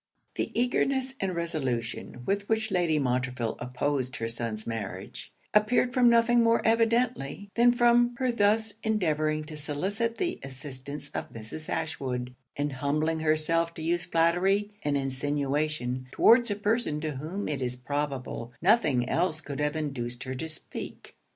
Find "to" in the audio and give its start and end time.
9.43-9.55, 13.75-13.83, 17.01-17.17, 20.33-20.49